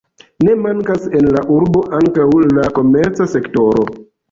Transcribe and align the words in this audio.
Ne 0.45 0.53
mankas 0.61 1.05
en 1.19 1.27
la 1.35 1.43
urbo 1.57 1.85
ankaŭ 1.99 2.27
la 2.57 2.67
komerca 2.81 3.31
sektoro. 3.37 3.89